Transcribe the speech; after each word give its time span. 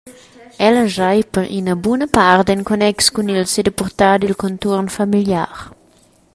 Ella 0.67 0.83
schai 0.91 1.19
per 1.33 1.45
ina 1.59 1.73
buna 1.83 2.05
part 2.17 2.45
en 2.53 2.61
connex 2.69 2.97
cun 3.13 3.31
il 3.35 3.45
sedepurtar 3.53 4.15
dil 4.19 4.39
contuorn 4.43 4.87
familiar. 4.97 5.53